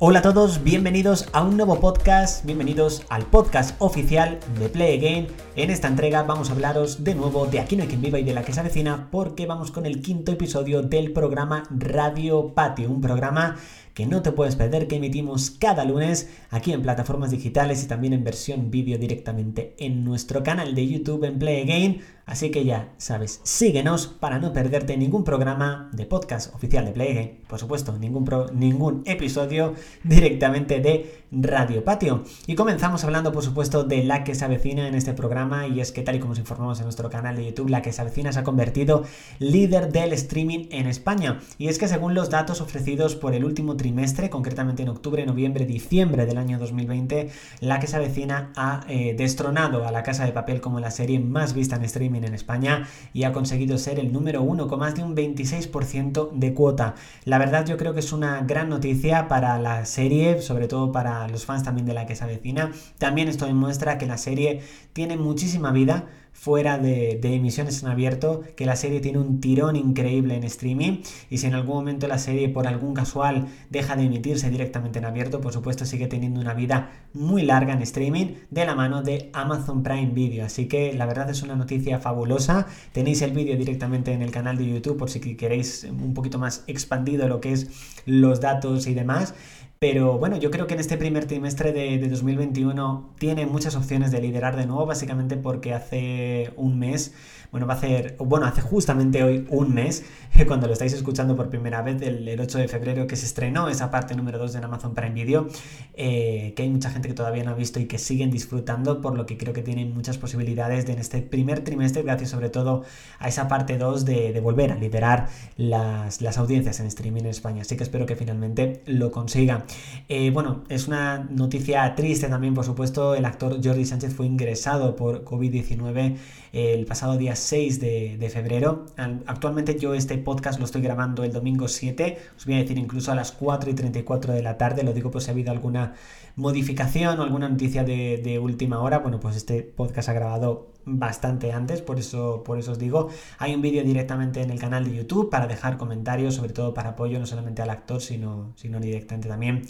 [0.00, 5.26] Hola a todos, bienvenidos a un nuevo podcast, bienvenidos al podcast oficial de Play Again.
[5.56, 8.22] En esta entrega vamos a hablaros de nuevo de Aquí no hay quien viva y
[8.22, 12.88] de la que se avecina porque vamos con el quinto episodio del programa Radio Patio,
[12.88, 13.56] un programa
[13.98, 18.12] que no te puedes perder, que emitimos cada lunes aquí en plataformas digitales y también
[18.12, 22.00] en versión vídeo directamente en nuestro canal de YouTube en Play Again.
[22.24, 27.10] Así que ya sabes, síguenos para no perderte ningún programa de podcast oficial de Play
[27.10, 27.40] Again.
[27.48, 29.74] Por supuesto, ningún, ningún episodio
[30.04, 32.24] directamente de Radio Patio.
[32.46, 35.68] Y comenzamos hablando, por supuesto, de la que se avecina en este programa.
[35.68, 37.94] Y es que, tal y como os informamos en nuestro canal de YouTube, la que
[37.94, 39.04] se avecina se ha convertido
[39.38, 41.40] líder del streaming en España.
[41.56, 43.87] Y es que, según los datos ofrecidos por el último trimestre,
[44.30, 49.86] concretamente en octubre, noviembre, diciembre del año 2020, la que se avecina ha eh, destronado
[49.86, 53.24] a la Casa de Papel como la serie más vista en streaming en España y
[53.24, 56.94] ha conseguido ser el número uno con más de un 26% de cuota.
[57.24, 61.28] La verdad, yo creo que es una gran noticia para la serie, sobre todo para
[61.28, 62.72] los fans también de la que se avecina.
[62.98, 64.60] También esto demuestra que la serie
[64.92, 66.06] tiene muchísima vida
[66.38, 71.38] fuera de, emisiones en abierto, que la serie tiene un tirón increíble en streaming y
[71.38, 75.40] si en algún momento la serie por algún casual deja de emitirse directamente en abierto,
[75.40, 79.82] por supuesto sigue teniendo una vida muy larga en streaming de la mano de Amazon
[79.82, 80.46] Prime Video.
[80.46, 82.66] Así que la verdad es una noticia fabulosa.
[82.92, 86.62] Tenéis el vídeo directamente en el canal de YouTube por si queréis un poquito más
[86.68, 87.68] expandido lo que es
[88.06, 89.34] los datos y demás.
[89.78, 94.20] Pero bueno, yo creo que en este primer trimestre de, 2021 tiene muchas opciones de
[94.20, 97.14] liderar de nuevo, básicamente porque hace un mes,
[97.52, 100.04] bueno, va a hacer, bueno, hace justamente hoy un mes,
[100.48, 103.88] cuando lo estáis escuchando por primera vez, el, 8 de febrero, que se estrenó esa
[103.88, 105.46] parte número 2 de Amazon Prime Video,
[105.94, 109.16] eh, que hay mucha gente que todavía no ha visto y que siguen disfrutando, por
[109.16, 112.82] lo que creo que tienen muchas posibilidades de en este primer trimestre, gracias sobre todo
[113.20, 117.62] a esa parte 2 de, volver a liderar las, las audiencias en streaming en España.
[117.62, 119.66] Así que espero que finalmente lo consiga.
[120.08, 123.14] Eh, bueno, es una noticia triste también, por supuesto.
[123.14, 126.16] El actor Jordi Sánchez fue ingresado por COVID-19
[126.52, 128.86] el pasado día 6 de, febrero.
[129.26, 133.12] Actualmente yo este podcast lo estoy grabando el domingo 7, os voy a decir incluso
[133.12, 135.94] a las 4 y 34 de la tarde, lo digo pues si ha habido alguna
[136.36, 141.82] modificación o alguna noticia de, última hora, bueno pues este podcast ha grabado bastante antes,
[141.82, 145.30] por eso, por eso os digo, hay un vídeo directamente en el canal de YouTube
[145.30, 149.62] para dejar comentarios, sobre todo para apoyo no solamente al actor, sino, sino directamente también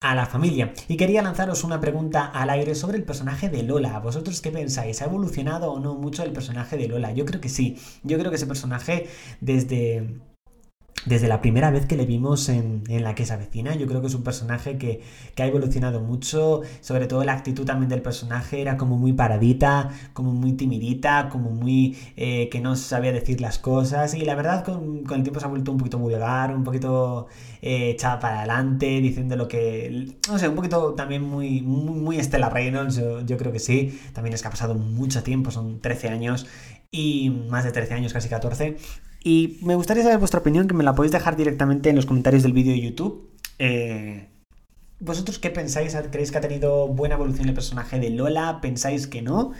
[0.00, 0.72] a la familia.
[0.86, 3.98] Y quería lanzaros una pregunta al aire sobre el personaje de Lola.
[4.00, 5.00] ¿Vosotros qué pensáis?
[5.00, 7.12] ¿Ha evolucionado o no mucho el personaje de Lola?
[7.12, 7.78] Yo creo que sí.
[8.02, 9.08] Yo creo que ese personaje
[9.40, 10.20] desde
[11.06, 13.74] desde la primera vez que le vimos en, La que se avecina.
[13.74, 15.02] Yo creo que es un personaje que,
[15.36, 20.32] ha evolucionado mucho, sobre todo la actitud también del personaje era como muy paradita, como
[20.32, 25.04] muy timidita, como muy eh, que no sabía decir las cosas y la verdad con,
[25.10, 27.26] el tiempo se ha vuelto un poquito vulgar, un poquito
[27.60, 32.18] eh, echada para adelante, diciendo lo que, no sé, un poquito también muy, muy, muy
[32.18, 35.80] Estela Reynolds, yo, yo creo que sí, también es que ha pasado mucho tiempo, son
[35.80, 36.46] 13 años
[36.90, 38.76] y más de 13 años, casi 14.
[39.26, 42.42] Y me gustaría saber vuestra opinión, que me la podéis dejar directamente en los comentarios
[42.42, 43.30] del vídeo de YouTube.
[43.58, 44.28] Eh,
[45.00, 45.96] ¿Vosotros qué pensáis?
[46.12, 48.60] ¿Creéis que ha tenido buena evolución el personaje de Lola?
[48.60, 49.52] ¿Pensáis que no?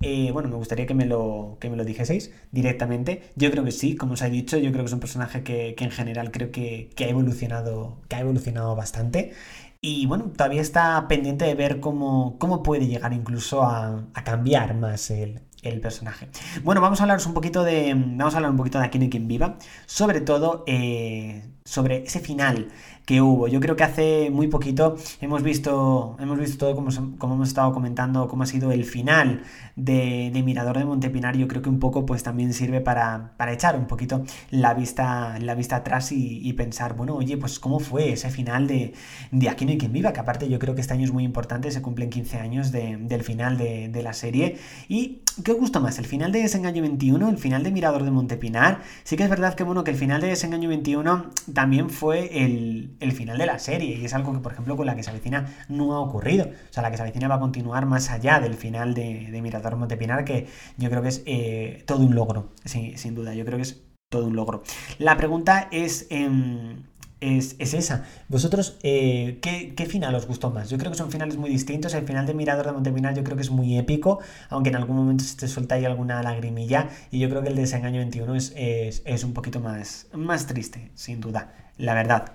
[0.00, 3.22] Eh, bueno, me gustaría que me, lo, que me lo dijeseis directamente.
[3.36, 5.76] Yo creo que sí, como os he dicho, yo creo que es un personaje que,
[5.78, 9.32] en general creo que, ha evolucionado, que ha evolucionado bastante.
[9.80, 14.74] Y bueno, todavía está pendiente de ver cómo, cómo puede llegar incluso a, a cambiar
[14.74, 16.28] más el, el personaje.
[16.62, 17.94] Bueno, vamos a hablaros un poquito de.
[17.94, 19.56] Vamos a hablar un poquito de Aquí no hay quien viva.
[19.86, 22.68] Sobre todo eh, sobre ese final
[23.04, 23.48] que hubo.
[23.48, 27.72] Yo creo que hace muy poquito hemos visto, hemos visto todo como, como hemos estado
[27.72, 29.42] comentando, cómo ha sido el final
[29.76, 31.36] de, Mirador de Montepinar.
[31.36, 35.38] Yo creo que un poco pues también sirve para, para echar un poquito la vista,
[35.38, 38.94] la vista atrás y, pensar, bueno, oye, pues cómo fue ese final de,
[39.32, 41.24] de Aquí no hay quien viva, que aparte yo creo que este año es muy
[41.24, 44.58] importante, se cumplen 15 años del final de, de la serie.
[44.88, 45.98] ¿Y qué os gusta más?
[45.98, 47.28] ¿El final de Desengaño 21?
[47.28, 48.82] ¿El final de Mirador de Montepinar?
[49.02, 52.93] Sí que es verdad que bueno, que el final de Desengaño 21 también fue el,
[53.00, 53.96] el, final de la serie.
[53.96, 56.46] Y es algo que, por ejemplo, con la que se avecina no ha ocurrido.
[56.46, 59.42] O sea, la que se avecina va a continuar más allá del final de, de
[59.42, 60.46] Mirador Montepinar, que
[60.76, 63.34] yo creo que es eh, todo un logro, sin duda.
[63.34, 64.62] Yo creo que es todo un logro.
[64.98, 66.06] La pregunta es...
[66.10, 66.84] Em,
[67.24, 68.04] es, esa.
[68.28, 70.70] ¿Vosotros eh, ¿qué, final os gustó más?
[70.70, 71.94] Yo creo que son finales muy distintos.
[71.94, 74.20] El final de Mirador de Montepinar yo creo que es muy épico,
[74.50, 76.88] aunque en algún momento se te suelta ahí alguna lagrimilla.
[77.10, 81.20] Y yo creo que el Desengaño 21 es, es un poquito más, más triste, sin
[81.20, 82.32] duda, la verdad.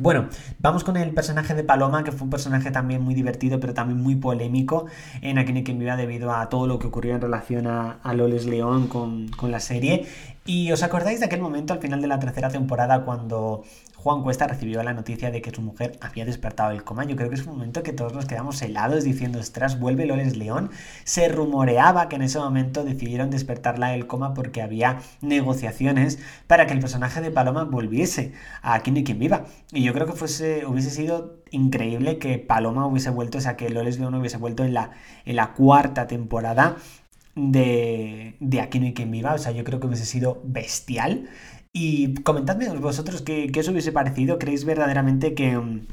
[0.00, 0.28] Bueno,
[0.60, 4.00] vamos con el personaje de Paloma, que fue un personaje también muy divertido, pero también
[4.00, 4.86] muy polémico
[5.22, 8.86] en Aquí que Viva debido a todo lo que ocurrió en relación a, Loles León
[8.86, 10.06] con, con, la serie.
[10.46, 13.64] ¿Y os acordáis de aquel momento al final de la tercera temporada cuando
[13.98, 17.04] Juan Cuesta recibió la noticia de que su mujer había despertado del coma.
[17.04, 20.36] Yo creo que es un momento que todos nos quedamos helados diciendo, ostras, vuelve Loles
[20.36, 20.70] León.
[21.02, 26.74] Se rumoreaba que en ese momento decidieron despertarla del coma porque había negociaciones para que
[26.74, 29.46] el personaje de Paloma volviese a Aquí no quien viva.
[29.72, 33.68] Y yo creo que fuese, hubiese sido increíble que Paloma hubiese vuelto, o sea, que
[33.68, 34.92] Loles León hubiese vuelto en la,
[35.24, 36.76] en la cuarta temporada
[37.34, 39.34] de, de Aquí no hay quien viva.
[39.34, 41.28] O sea, yo creo que hubiese sido bestial.
[41.80, 44.38] Y comentadme vosotros qué, qué os hubiese parecido.
[44.38, 45.86] ¿Creéis verdaderamente que mm,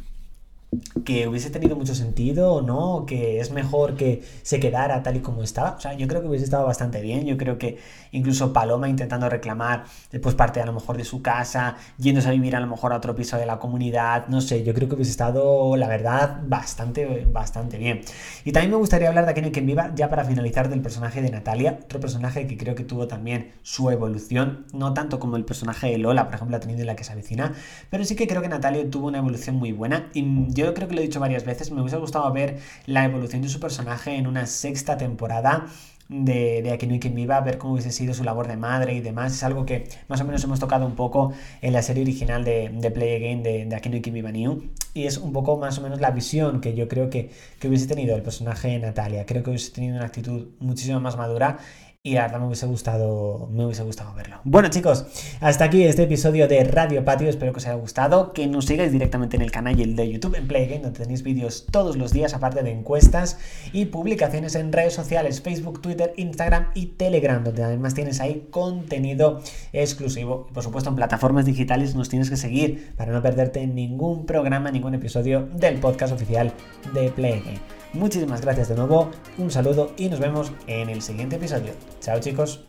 [1.03, 5.19] que hubiese tenido mucho sentido o no, que es mejor que se quedara tal y
[5.19, 5.75] como estaba.
[5.77, 7.25] O sea, yo creo que hubiese estado bastante bien.
[7.25, 7.77] Yo creo que
[8.11, 9.85] incluso Paloma intentando reclamar
[10.21, 12.97] pues parte a lo mejor de su casa, yéndose a vivir a lo mejor a
[12.97, 17.25] otro piso de la comunidad, no sé, yo creo que hubiese estado, la verdad, bastante,
[17.31, 18.01] bastante bien.
[18.43, 21.29] Y también me gustaría hablar de Aquel que viva, ya para finalizar, del personaje de
[21.29, 25.87] Natalia, otro personaje que creo que tuvo también su evolución, no tanto como el personaje
[25.87, 27.53] de Lola, por ejemplo, ha tenido en la que se avecina,
[27.89, 30.95] pero sí que creo que Natalia tuvo una evolución muy buena y yo creo que
[30.95, 34.27] lo he dicho varias veces, me hubiese gustado ver la evolución de su personaje en
[34.27, 35.67] una sexta temporada
[36.07, 38.93] de, de Aquí no hay quien viva, ver cómo hubiese sido su labor de madre
[38.93, 39.33] y demás.
[39.33, 42.69] Es algo que más o menos hemos tocado un poco en la serie original de,
[42.69, 44.69] de Play Again de, de Aquí no hay quien viva New.
[44.93, 47.87] Y es un poco más o menos la visión que yo creo que, que hubiese
[47.87, 49.25] tenido el personaje de Natalia.
[49.25, 51.57] Creo que hubiese tenido una actitud muchísimo más madura
[52.05, 54.39] y verdad me hubiese gustado, me hubiese gustado verlo.
[54.43, 55.07] Bueno chicos,
[55.41, 58.91] hasta aquí este episodio de Radio Patio, espero que os haya gustado, que nos sigáis
[58.91, 62.13] directamente en el canal y el de YouTube en Playgame, donde tenéis vídeos todos los
[62.13, 63.39] días, aparte de encuestas
[63.73, 69.41] y publicaciones en redes sociales, Facebook, Twitter, Instagram y Telegram, donde además tienes ahí contenido
[69.73, 70.45] exclusivo.
[70.51, 74.69] Y por supuesto en plataformas digitales nos tienes que seguir para no perderte ningún programa,
[74.69, 76.53] ningún episodio del podcast oficial
[76.93, 77.74] de Playgame.
[77.95, 81.71] Muchísimas gracias de nuevo, un saludo y nos vemos en el siguiente episodio.
[82.01, 82.65] Chao chicos.